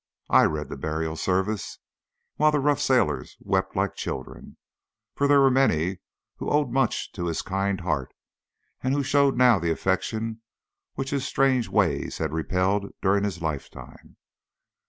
[0.31, 1.77] I read the burial service,
[2.37, 4.57] while the rough sailors wept like children,
[5.13, 5.99] for there were many
[6.37, 8.11] who owed much to his kind heart,
[8.81, 10.41] and who showed now the affection
[10.95, 14.17] which his strange ways had repelled during his lifetime.